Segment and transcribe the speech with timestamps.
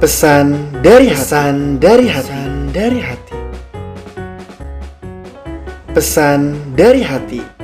[0.00, 2.32] Pesan dari pesan dari hati
[2.72, 3.36] dari hati.
[5.92, 7.59] Pesan dari hati.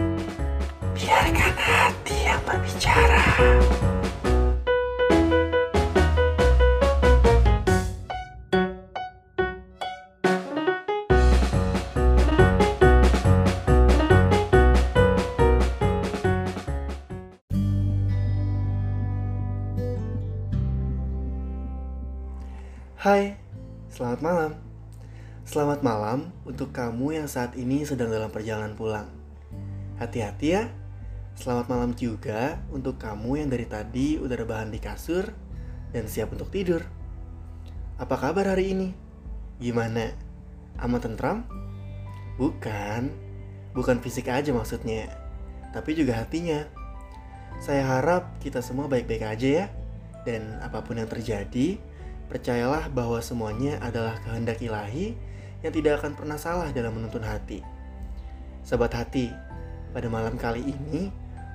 [22.96, 23.36] Hai,
[23.92, 24.52] selamat malam.
[25.44, 29.12] Selamat malam untuk kamu yang saat ini sedang dalam perjalanan pulang.
[30.00, 30.72] Hati-hati ya.
[31.36, 35.28] Selamat malam juga untuk kamu yang dari tadi udah rebahan di kasur
[35.92, 36.88] dan siap untuk tidur.
[38.00, 38.88] Apa kabar hari ini?
[39.60, 40.16] Gimana?
[40.80, 41.44] Aman tentram?
[42.40, 43.12] Bukan.
[43.76, 45.12] Bukan fisik aja maksudnya,
[45.68, 46.64] tapi juga hatinya.
[47.60, 49.66] Saya harap kita semua baik-baik aja ya.
[50.24, 51.76] Dan apa pun yang terjadi,
[52.26, 55.14] percayalah bahwa semuanya adalah kehendak ilahi
[55.62, 57.62] yang tidak akan pernah salah dalam menuntun hati.
[58.66, 59.30] Sobat hati,
[59.94, 61.08] pada malam kali ini,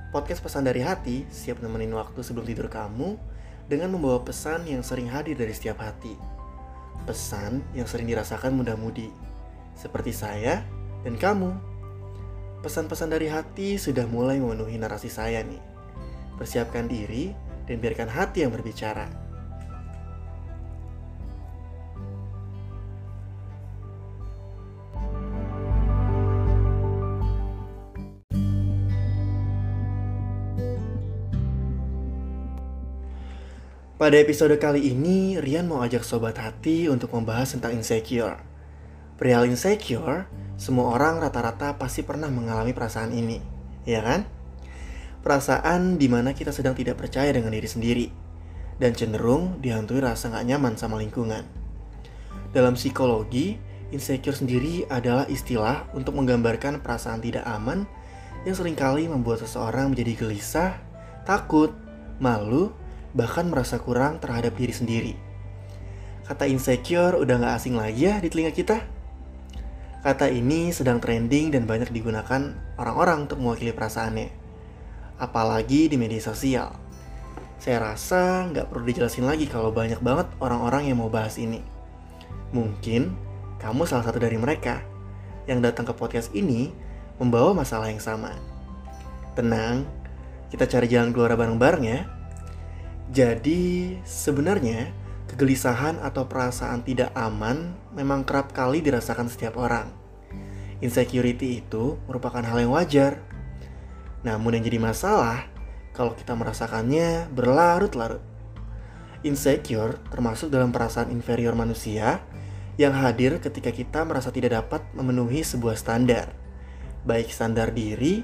[0.10, 3.20] podcast pesan dari hati siap nemenin waktu sebelum tidur kamu
[3.70, 6.16] dengan membawa pesan yang sering hadir dari setiap hati.
[7.08, 9.12] Pesan yang sering dirasakan muda-mudi,
[9.78, 10.66] seperti saya
[11.06, 11.54] dan kamu.
[12.62, 15.62] Pesan-pesan dari hati sudah mulai memenuhi narasi saya nih.
[16.38, 17.34] Persiapkan diri
[17.66, 19.21] dan biarkan hati yang berbicara.
[34.02, 38.42] Pada episode kali ini, Rian mau ajak sobat hati untuk membahas tentang insecure.
[39.14, 40.26] Perihal insecure,
[40.58, 43.38] semua orang rata-rata pasti pernah mengalami perasaan ini,
[43.86, 44.26] ya kan?
[45.22, 48.08] Perasaan di mana kita sedang tidak percaya dengan diri sendiri,
[48.82, 51.46] dan cenderung dihantui rasa gak nyaman sama lingkungan.
[52.58, 53.62] Dalam psikologi,
[53.94, 57.86] insecure sendiri adalah istilah untuk menggambarkan perasaan tidak aman
[58.50, 60.74] yang sering kali membuat seseorang menjadi gelisah,
[61.22, 61.70] takut,
[62.18, 62.74] malu,
[63.12, 65.14] bahkan merasa kurang terhadap diri sendiri.
[66.28, 68.78] Kata insecure udah gak asing lagi ya di telinga kita.
[70.02, 74.34] Kata ini sedang trending dan banyak digunakan orang-orang untuk mewakili perasaannya.
[75.22, 76.74] Apalagi di media sosial.
[77.62, 81.62] Saya rasa nggak perlu dijelasin lagi kalau banyak banget orang-orang yang mau bahas ini.
[82.50, 83.14] Mungkin
[83.62, 84.82] kamu salah satu dari mereka
[85.46, 86.74] yang datang ke podcast ini
[87.22, 88.34] membawa masalah yang sama.
[89.38, 89.86] Tenang,
[90.50, 92.10] kita cari jalan keluar bareng-bareng ya.
[93.12, 94.96] Jadi, sebenarnya
[95.28, 99.92] kegelisahan atau perasaan tidak aman memang kerap kali dirasakan setiap orang.
[100.80, 103.20] Insecurity itu merupakan hal yang wajar.
[104.24, 105.44] Namun yang jadi masalah
[105.92, 108.24] kalau kita merasakannya berlarut-larut.
[109.28, 112.24] Insecure termasuk dalam perasaan inferior manusia
[112.80, 116.32] yang hadir ketika kita merasa tidak dapat memenuhi sebuah standar,
[117.04, 118.24] baik standar diri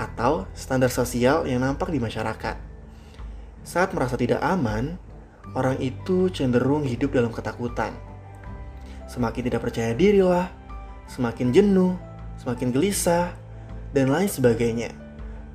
[0.00, 2.73] atau standar sosial yang nampak di masyarakat.
[3.64, 5.00] Saat merasa tidak aman,
[5.56, 7.96] orang itu cenderung hidup dalam ketakutan.
[9.08, 10.52] Semakin tidak percaya diri lah,
[11.08, 11.96] semakin jenuh,
[12.36, 13.32] semakin gelisah,
[13.96, 14.92] dan lain sebagainya.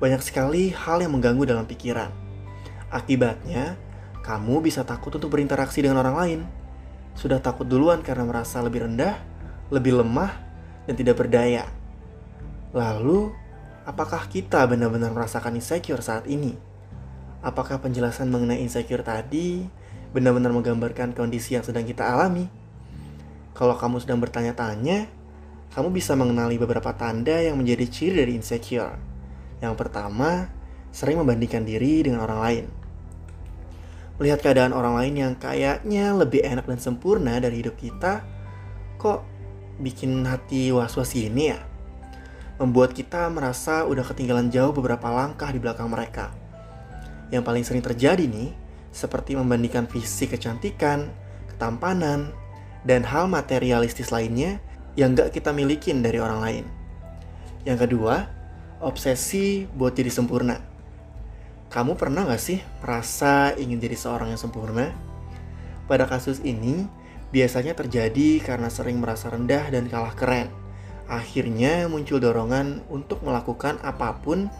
[0.02, 2.10] Banyak sekali hal yang mengganggu dalam pikiran.
[2.90, 3.78] Akibatnya,
[4.26, 6.40] kamu bisa takut untuk berinteraksi dengan orang lain.
[7.14, 9.22] Sudah takut duluan karena merasa lebih rendah,
[9.70, 10.34] lebih lemah,
[10.90, 11.68] dan tidak berdaya.
[12.74, 13.30] Lalu,
[13.86, 16.69] apakah kita benar-benar merasakan insecure saat ini?
[17.40, 19.64] Apakah penjelasan mengenai insecure tadi
[20.12, 22.48] benar-benar menggambarkan kondisi yang sedang kita alami?
[23.56, 25.08] Kalau kamu sedang bertanya-tanya,
[25.72, 28.96] kamu bisa mengenali beberapa tanda yang menjadi ciri dari insecure.
[29.60, 30.48] Yang pertama,
[30.92, 32.64] sering membandingkan diri dengan orang lain.
[34.20, 38.20] Melihat keadaan orang lain yang kayaknya lebih enak dan sempurna dari hidup kita,
[39.00, 39.24] kok
[39.80, 41.60] bikin hati was-was gini ya?
[42.60, 46.39] Membuat kita merasa udah ketinggalan jauh beberapa langkah di belakang mereka
[47.30, 48.50] yang paling sering terjadi nih,
[48.90, 51.10] seperti membandingkan fisik kecantikan,
[51.54, 52.34] ketampanan,
[52.82, 54.58] dan hal materialistis lainnya
[54.98, 56.64] yang gak kita milikin dari orang lain.
[57.62, 58.26] Yang kedua,
[58.82, 60.58] obsesi buat jadi sempurna.
[61.70, 64.90] Kamu pernah gak sih merasa ingin jadi seorang yang sempurna?
[65.86, 66.90] Pada kasus ini,
[67.30, 70.50] biasanya terjadi karena sering merasa rendah dan kalah keren.
[71.06, 74.50] Akhirnya muncul dorongan untuk melakukan apa pun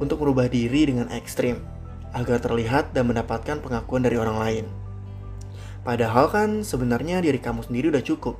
[0.00, 1.77] untuk merubah diri dengan ekstrim
[2.12, 4.66] agar terlihat dan mendapatkan pengakuan dari orang lain.
[5.82, 8.36] Padahal kan sebenarnya diri kamu sendiri udah cukup.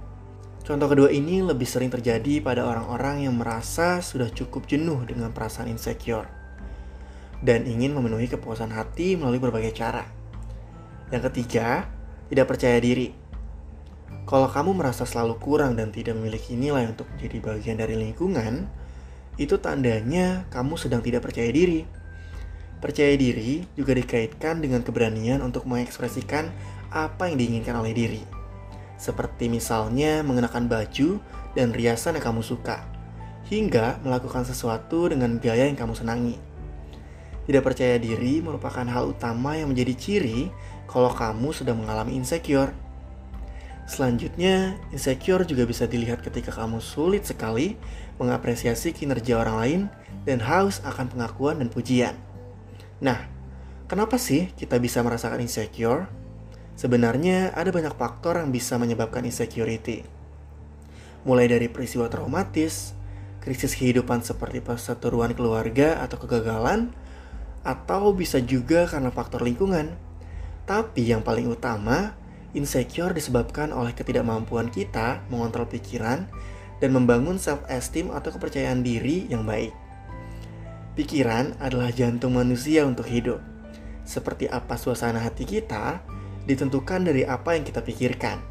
[0.65, 5.73] Contoh kedua ini lebih sering terjadi pada orang-orang yang merasa sudah cukup jenuh dengan perasaan
[5.73, 6.29] insecure
[7.43, 10.05] dan ingin memenuhi kepuasan hati melalui berbagai cara.
[11.09, 11.88] Yang ketiga,
[12.29, 13.09] Tidak percaya diri.
[14.29, 18.69] Kalau kamu merasa selalu kurang dan tidak memiliki nilai untuk menjadi bagian dari lingkungan,
[19.41, 21.88] itu tandanya kamu sedang tidak percaya diri.
[22.78, 26.46] Percaya diri juga dikaitkan dengan keberanian untuk mengekspresikan
[26.94, 28.22] apa yang diinginkan oleh diri.
[28.94, 31.19] Seperti misalnya mengenakan baju
[31.58, 32.86] dan riasan yang kamu suka,
[33.50, 36.36] hingga melakukan sesuatu dengan gaya yang kamu senangi.
[37.48, 40.52] Tidak percaya diri merupakan hal utama yang menjadi ciri
[40.84, 42.70] kalau kamu sudah mengalami insecure.
[43.88, 47.80] Selanjutnya, insecure juga bisa dilihat ketika kamu sulit sekali
[48.20, 49.80] mengapresiasi kinerja orang lain
[50.28, 52.27] dan haus akan pengakuan dan pujian.
[52.99, 53.27] Nah,
[53.87, 56.11] kenapa sih kita bisa merasakan insecure?
[56.79, 60.06] Sebenarnya ada banyak faktor yang bisa menyebabkan insecurity.
[61.27, 62.95] Mulai dari peristiwa traumatis,
[63.43, 66.95] krisis kehidupan seperti perseteruan keluarga atau kegagalan,
[67.67, 69.99] atau bisa juga karena faktor lingkungan.
[70.65, 72.15] Tapi yang paling utama,
[72.56, 76.25] Insecure disebabkan oleh ketidakmampuan kita mengontrol pikiran
[76.81, 79.77] dan membangun self-esteem atau kepercayaan diri yang baik.
[80.99, 83.39] Pikiran adalah jantung manusia untuk hidup.
[84.03, 86.03] Seperti apa suasana hati kita
[86.43, 88.43] ditentukan dari apa yang kita pikirkan.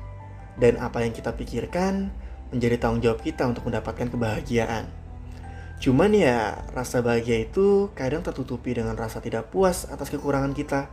[0.56, 2.08] Dan apa yang kita pikirkan
[2.56, 4.88] menjadi tanggung jawab kita untuk mendapatkan kebahagiaan.
[5.84, 10.88] Cuman ya, rasa bahagia itu kadang tertutupi dengan rasa tidak puas atas kekurangan kita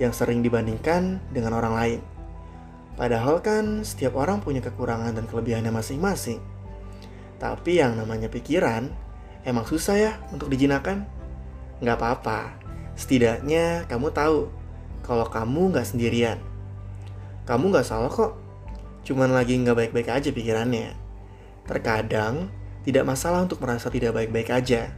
[0.00, 2.00] yang sering dibandingkan dengan orang lain.
[2.96, 6.40] Padahal kan setiap orang punya kekurangan dan kelebihannya masing-masing.
[7.36, 9.04] Tapi yang namanya pikiran
[9.46, 11.06] emang susah ya untuk dijinakan.
[11.78, 12.58] Nggak apa-apa,
[12.98, 14.50] setidaknya kamu tahu
[15.06, 16.42] kalau kamu nggak sendirian.
[17.46, 18.34] Kamu nggak salah kok,
[19.06, 20.98] cuman lagi nggak baik-baik aja pikirannya.
[21.64, 22.50] Terkadang
[22.82, 24.90] tidak masalah untuk merasa tidak baik-baik aja.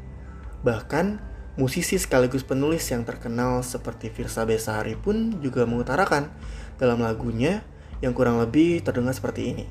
[0.65, 1.29] Bahkan
[1.59, 6.31] Musisi sekaligus penulis yang terkenal seperti Firsa Besari pun juga mengutarakan
[6.79, 7.67] dalam lagunya
[7.99, 9.67] yang kurang lebih terdengar seperti ini.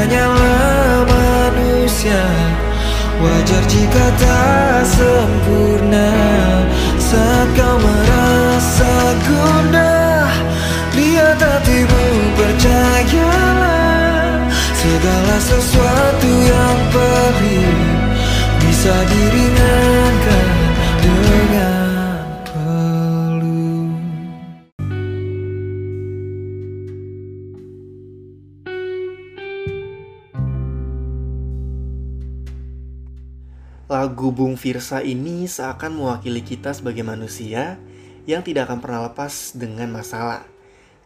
[0.00, 2.24] Hanyalah manusia.
[3.20, 6.08] Wajar jika tak sempurna.
[7.10, 8.94] Saat kau merasa
[9.26, 10.30] gundah
[10.94, 12.06] Lihat hatimu
[12.38, 14.46] percayalah
[14.78, 17.74] Segala sesuatu yang perih
[18.62, 20.46] Bisa diringankan
[21.02, 21.79] dengan
[33.90, 37.74] Lagu Bung Firsa ini seakan mewakili kita sebagai manusia
[38.22, 40.46] yang tidak akan pernah lepas dengan masalah,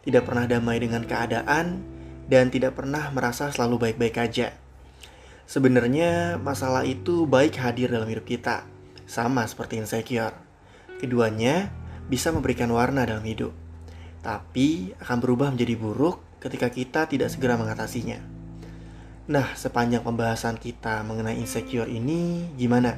[0.05, 1.81] tidak pernah damai dengan keadaan,
[2.29, 4.53] dan tidak pernah merasa selalu baik-baik aja.
[5.49, 8.69] Sebenarnya masalah itu baik hadir dalam hidup kita,
[9.09, 10.37] sama seperti insecure.
[11.01, 11.73] Keduanya
[12.05, 13.57] bisa memberikan warna dalam hidup,
[14.21, 18.34] tapi akan berubah menjadi buruk ketika kita tidak segera mengatasinya.
[19.25, 22.93] Nah, sepanjang pembahasan kita mengenai insecure ini, gimana?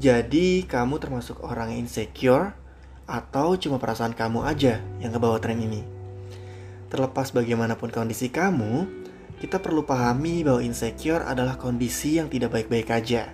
[0.00, 2.56] Jadi, kamu termasuk orang insecure
[3.04, 5.84] atau cuma perasaan kamu aja yang kebawa tren ini?
[6.88, 8.88] Terlepas bagaimanapun kondisi kamu,
[9.36, 13.28] kita perlu pahami bahwa insecure adalah kondisi yang tidak baik-baik aja.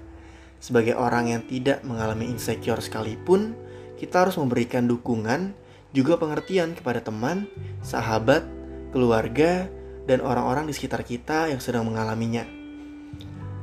[0.59, 3.55] Sebagai orang yang tidak mengalami insecure sekalipun,
[4.03, 5.55] kita harus memberikan dukungan,
[5.95, 7.47] juga pengertian kepada teman,
[7.87, 8.43] sahabat,
[8.91, 9.71] keluarga,
[10.05, 12.45] dan orang-orang di sekitar kita yang sedang mengalaminya.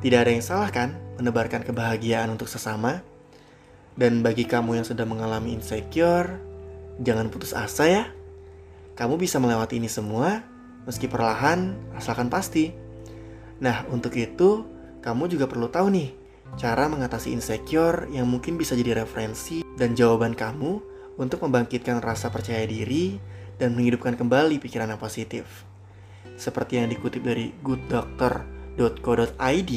[0.02, 3.06] Tidak ada yang salah kan menebarkan kebahagiaan untuk sesama?
[3.94, 6.42] Dan bagi kamu yang sedang mengalami insecure,
[6.98, 8.04] jangan putus asa ya.
[8.98, 10.42] Kamu bisa melewati ini semua
[10.86, 12.74] meski perlahan asalkan pasti.
[13.62, 14.66] Nah, untuk itu
[15.06, 16.10] kamu juga perlu tahu nih
[16.58, 20.82] cara mengatasi insecure yang mungkin bisa jadi referensi dan jawaban kamu
[21.16, 23.22] untuk membangkitkan rasa percaya diri
[23.62, 25.71] dan menghidupkan kembali pikiran yang positif.
[26.42, 29.74] Seperti yang dikutip dari gooddoctor.co.id,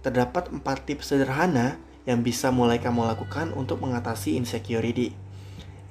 [0.00, 1.76] terdapat 4 tips sederhana
[2.08, 5.12] yang bisa mulai kamu lakukan untuk mengatasi insecurity.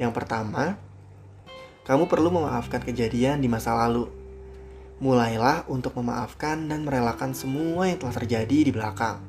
[0.01, 0.81] Yang pertama,
[1.85, 4.09] kamu perlu memaafkan kejadian di masa lalu.
[4.97, 9.21] Mulailah untuk memaafkan dan merelakan semua yang telah terjadi di belakang.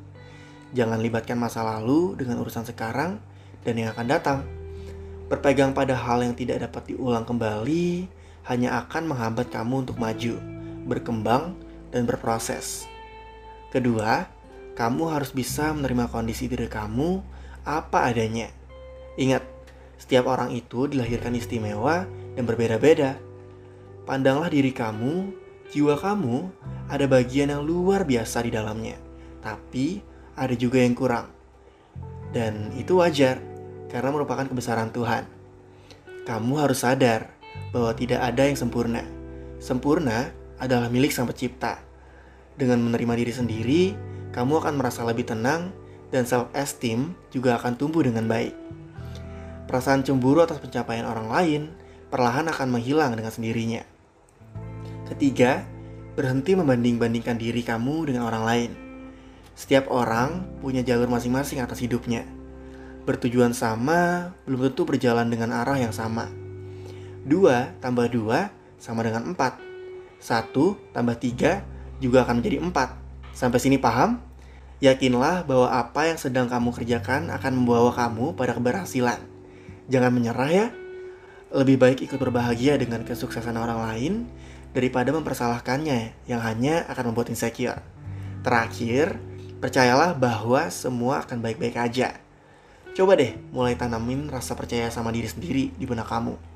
[0.73, 3.21] Jangan libatkan masa lalu dengan urusan sekarang
[3.61, 4.41] dan yang akan datang.
[5.29, 8.09] Berpegang pada hal yang tidak dapat diulang kembali
[8.49, 10.52] hanya akan menghambat kamu untuk maju
[10.87, 11.57] berkembang,
[11.93, 12.89] dan berproses.
[13.69, 14.27] Kedua,
[14.73, 17.21] kamu harus bisa menerima kondisi diri kamu
[17.69, 18.49] apa adanya.
[19.21, 19.45] Ingat,
[20.01, 23.21] setiap orang itu dilahirkan istimewa dan berbeda-beda.
[24.09, 26.53] Pandanglah diri kamu Jiwa kamu
[26.93, 29.01] ada bagian yang luar biasa di dalamnya,
[29.41, 30.05] tapi
[30.37, 31.33] ada juga yang kurang.
[32.29, 33.41] Dan itu wajar,
[33.89, 35.25] karena merupakan kebesaran Tuhan.
[36.29, 37.33] Kamu harus sadar
[37.73, 39.01] bahwa tidak ada yang sempurna.
[39.65, 40.29] Sempurna
[40.63, 41.83] adalah milik Sang Pencipta.
[42.55, 43.83] Dengan menerima diri sendiri,
[44.31, 45.75] kamu akan merasa lebih tenang
[46.15, 48.55] dan self-esteem juga akan tumbuh dengan baik.
[49.67, 51.63] Perasaan cemburu atas pencapaian orang lain
[52.13, 53.83] perlahan akan menghilang dengan sendirinya.
[55.11, 55.67] Ketiga,
[56.15, 58.71] berhenti membanding-bandingkan diri kamu dengan orang lain.
[59.57, 62.25] Setiap orang punya jalur masing-masing atas hidupnya.
[63.03, 66.31] Bertujuan sama, belum tentu berjalan dengan arah yang sama.
[67.25, 69.72] Dua tambah dua sama dengan empat.
[70.23, 71.67] Satu tambah tiga
[71.99, 72.95] juga akan menjadi empat.
[73.35, 74.23] Sampai sini paham?
[74.79, 79.19] Yakinlah bahwa apa yang sedang kamu kerjakan akan membawa kamu pada keberhasilan.
[79.91, 80.67] Jangan menyerah ya.
[81.51, 84.13] Lebih baik ikut berbahagia dengan kesuksesan orang lain
[84.71, 87.83] daripada mempersalahkannya yang hanya akan membuat insecure.
[88.47, 89.19] Terakhir,
[89.59, 92.19] percayalah bahwa semua akan baik-baik aja.
[92.95, 96.52] Coba deh mulai tanamin rasa percaya sama diri sendiri di benak kamu.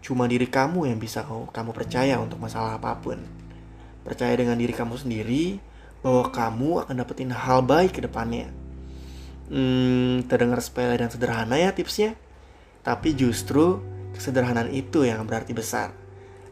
[0.00, 3.18] Cuma diri kamu yang bisa kamu percaya untuk masalah apa pun.
[4.06, 5.60] Percaya dengan diri kamu sendiri
[6.00, 8.48] bahwa kamu akan dapetin hal baik ke depannya.
[9.48, 12.14] Hmm, terdengar sepele dan sederhana ya tipsnya.
[12.86, 13.82] Tapi justru
[14.14, 15.92] kesederhanaan itu yang berarti besar.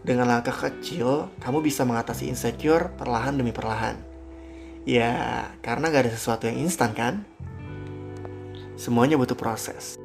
[0.07, 3.99] Dengan langkah kecil, kamu bisa mengatasi insecure perlahan demi perlahan.
[4.87, 7.27] Ya, karena gak ada sesuatu yang instan kan?
[8.79, 9.99] Semuanya butuh proses.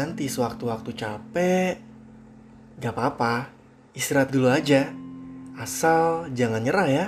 [0.00, 1.76] Nanti sewaktu-waktu capek,
[2.80, 3.52] gak apa-apa,
[3.92, 4.88] istirahat dulu aja.
[5.60, 7.06] Asal jangan nyerah ya.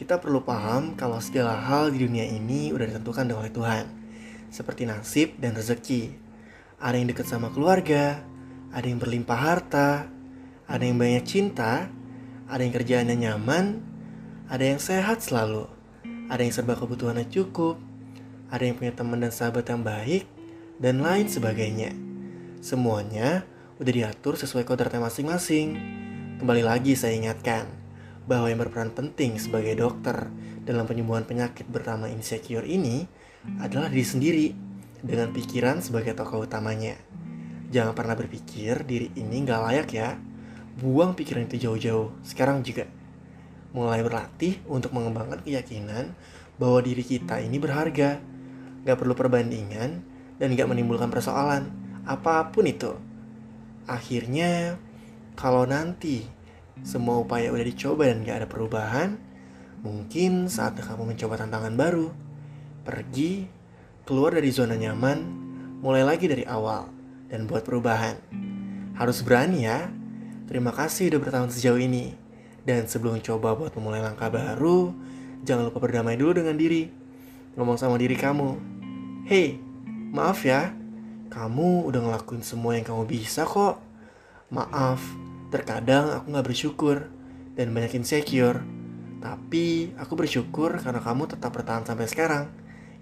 [0.00, 3.84] Kita perlu paham kalau segala hal di dunia ini udah ditentukan oleh Tuhan.
[4.48, 6.16] Seperti nasib dan rezeki.
[6.80, 8.24] Ada yang dekat sama keluarga,
[8.72, 10.08] ada yang berlimpah harta,
[10.64, 11.92] ada yang banyak cinta,
[12.48, 13.80] ada yang kerjaannya nyaman,
[14.48, 15.68] ada yang sehat selalu,
[16.32, 17.76] ada yang serba kebutuhannya cukup,
[18.48, 20.24] ada yang punya teman dan sahabat yang baik,
[20.80, 22.05] dan lain sebagainya.
[22.64, 23.44] Semuanya
[23.76, 25.76] udah diatur sesuai kodratnya masing-masing.
[26.40, 27.68] Kembali lagi saya ingatkan
[28.24, 30.32] bahwa yang berperan penting sebagai dokter
[30.64, 33.04] dalam penyembuhan penyakit bernama insecure ini
[33.60, 34.46] adalah diri sendiri
[35.04, 36.96] dengan pikiran sebagai tokoh utamanya.
[37.68, 40.16] Jangan pernah berpikir diri ini nggak layak ya.
[40.80, 42.88] Buang pikiran itu jauh-jauh, sekarang juga.
[43.76, 46.16] Mulai berlatih untuk mengembangkan keyakinan
[46.56, 48.20] bahwa diri kita ini berharga.
[48.84, 50.04] Gak perlu perbandingan,
[50.36, 52.94] dan gak menimbulkan persoalan apa pun itu.
[53.86, 54.78] Akhirnya,
[55.34, 56.26] kalau nanti
[56.82, 59.18] semua upaya udah dicoba dan gak ada perubahan,
[59.82, 62.08] mungkin saatnya kamu mencoba tantangan baru.
[62.86, 63.46] Pergi,
[64.06, 65.18] keluar dari zona nyaman,
[65.82, 66.86] mulai lagi dari awal,
[67.30, 68.18] dan buat perubahan.
[68.96, 69.90] Harus berani ya.
[70.46, 72.14] Terima kasih udah bertahun sejauh ini.
[72.66, 74.94] Dan sebelum coba buat memulai langkah baru,
[75.42, 76.90] jangan lupa berdamai dulu dengan diri.
[77.58, 78.58] Ngomong sama diri kamu,
[79.26, 79.58] Hey,
[80.16, 80.72] Maaf ya,
[81.28, 83.82] kamu udah ngelakuin semua yang kamu bisa kok.
[84.52, 85.02] Maaf,
[85.50, 86.96] terkadang aku gak bersyukur
[87.58, 88.62] dan banyak insecure.
[89.18, 92.44] Tapi aku bersyukur karena kamu tetap bertahan sampai sekarang.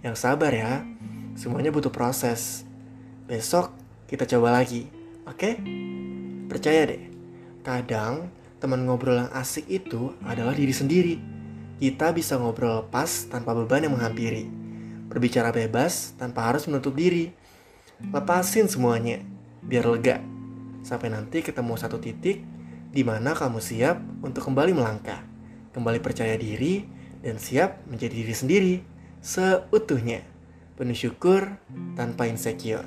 [0.01, 0.85] Yang sabar ya,
[1.37, 2.65] semuanya butuh proses.
[3.29, 3.73] Besok
[4.09, 4.89] kita coba lagi,
[5.25, 5.61] oke?
[6.49, 7.09] Percaya deh,
[7.65, 8.29] kadang
[8.61, 11.17] teman ngobrol yang asik itu adalah diri sendiri.
[11.81, 14.65] Kita bisa ngobrol lepas tanpa beban yang menghampiri
[15.15, 17.31] berbicara bebas tanpa harus menutup diri.
[18.11, 19.23] Lepasin semuanya,
[19.65, 20.21] biar lega.
[20.85, 22.45] Sampai nanti ketemu satu titik
[22.93, 25.25] di mana kamu siap untuk kembali melangkah,
[25.73, 26.85] kembali percaya diri,
[27.25, 28.75] dan siap menjadi diri sendiri
[29.25, 30.21] seutuhnya.
[30.77, 31.57] Penuh syukur
[31.97, 32.85] tanpa insecure.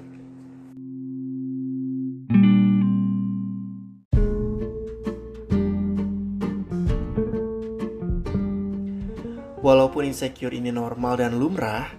[9.57, 11.91] Walaupun insecure ini normal dan lumrah,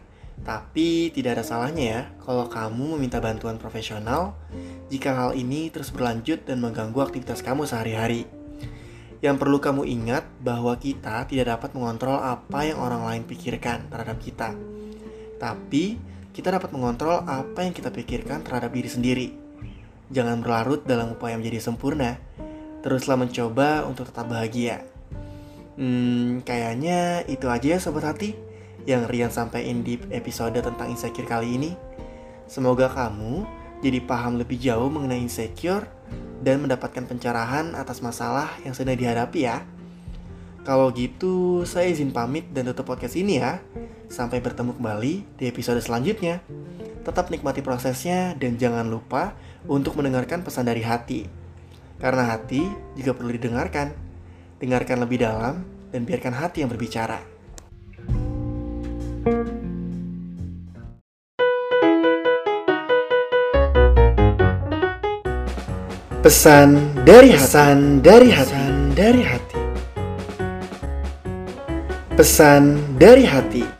[0.49, 4.33] tapi tidak ada salahnya ya kalau kamu meminta bantuan profesional
[4.89, 8.25] jika hal ini terus berlanjut dan mengganggu aktivitas kamu sehari-hari.
[9.21, 14.17] Yang perlu kamu ingat bahwa kita tidak dapat mengontrol apa yang orang lain pikirkan terhadap
[14.25, 14.57] kita.
[15.37, 16.01] Tapi
[16.33, 19.29] kita dapat mengontrol apa yang kita pikirkan terhadap diri sendiri.
[20.09, 22.17] Jangan berlarut dalam upaya menjadi sempurna.
[22.81, 24.81] Teruslah mencoba untuk tetap bahagia.
[25.77, 28.48] Hmm, kayaknya itu aja ya sobat hati
[28.89, 31.77] yang Rian sampaikan di episode tentang insecure kali ini.
[32.49, 33.45] Semoga kamu
[33.85, 35.85] jadi paham lebih jauh mengenai insecure
[36.41, 39.61] dan mendapatkan pencerahan atas masalah yang sedang dihadapi ya.
[40.65, 43.61] Kalau gitu, saya izin pamit dan tutup podcast ini ya.
[44.09, 46.41] Sampai bertemu kembali di episode selanjutnya.
[47.05, 49.37] Tetap nikmati prosesnya dan jangan lupa
[49.69, 51.29] untuk mendengarkan pesan dari hati.
[52.01, 52.65] Karena hati
[52.97, 53.93] juga perlu didengarkan.
[54.61, 57.38] Dengarkan lebih dalam dan biarkan hati yang berbicara.
[66.19, 69.61] Pesan dari Hasan dari Hasan dari hati.
[72.15, 73.78] Pesan dari hati.